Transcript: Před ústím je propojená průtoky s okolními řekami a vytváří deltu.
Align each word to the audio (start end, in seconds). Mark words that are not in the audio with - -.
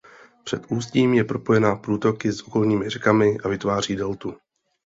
Před 0.43 0.63
ústím 0.69 1.13
je 1.13 1.23
propojená 1.23 1.75
průtoky 1.75 2.31
s 2.31 2.41
okolními 2.41 2.89
řekami 2.89 3.37
a 3.43 3.47
vytváří 3.47 3.95
deltu. 3.95 4.37